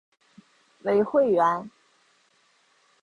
[0.81, 1.69] 为会员。